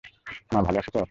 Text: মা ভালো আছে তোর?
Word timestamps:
মা 0.51 0.59
ভালো 0.61 0.77
আছে 0.79 0.89
তোর? 0.89 0.99